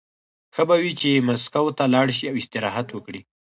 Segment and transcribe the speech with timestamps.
[0.53, 3.21] ښه به وي چې مسکو ته لاړ شي او استراحت وکړي